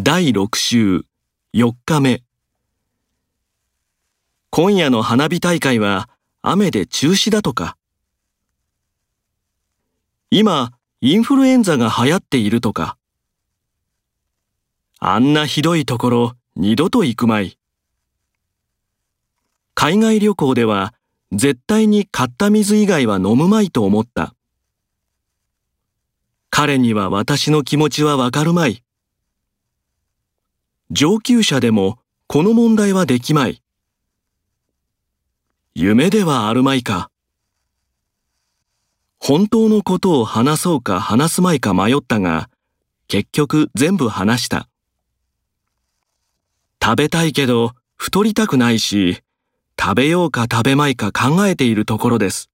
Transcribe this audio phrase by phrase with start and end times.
[0.00, 1.04] 第6週
[1.54, 2.22] 4日目。
[4.50, 6.08] 今夜の花火大会は
[6.40, 7.76] 雨で中止だとか。
[10.30, 12.96] 今インフルエンザが流行っているとか。
[15.00, 17.58] あんなひどいところ二度と行くまい。
[19.74, 20.94] 海外旅行では
[21.32, 24.36] 絶対に買った水以外は飲むまいと思った。
[26.50, 28.84] 彼には私の気持ちはわかるまい。
[31.00, 33.62] 上級者でもこの問題はできまい。
[35.72, 37.08] 夢ではあるまいか。
[39.20, 42.50] 本当のことを話そうか話すまいか迷ったが、
[43.06, 44.68] 結局全部話した。
[46.82, 49.22] 食べたいけど太りたくないし、
[49.80, 52.50] 食べようか食べまいか考えているところです。